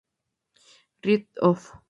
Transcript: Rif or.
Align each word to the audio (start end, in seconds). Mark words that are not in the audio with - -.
Rif 1.05 1.27
or. 1.47 1.59